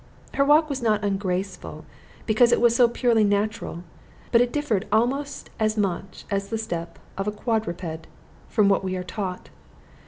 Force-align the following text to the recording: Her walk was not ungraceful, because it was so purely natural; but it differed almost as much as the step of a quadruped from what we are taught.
Her 0.33 0.43
walk 0.43 0.67
was 0.67 0.81
not 0.81 1.03
ungraceful, 1.05 1.85
because 2.25 2.51
it 2.51 2.59
was 2.59 2.75
so 2.75 2.87
purely 2.89 3.23
natural; 3.23 3.83
but 4.31 4.41
it 4.41 4.51
differed 4.51 4.87
almost 4.91 5.51
as 5.59 5.77
much 5.77 6.25
as 6.31 6.47
the 6.49 6.57
step 6.57 6.97
of 7.19 7.27
a 7.27 7.31
quadruped 7.31 8.07
from 8.49 8.67
what 8.67 8.83
we 8.83 8.95
are 8.95 9.03
taught. 9.03 9.51